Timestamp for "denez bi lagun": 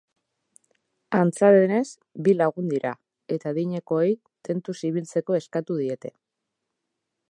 1.55-2.73